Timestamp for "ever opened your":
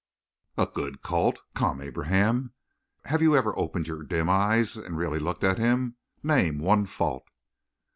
3.35-4.01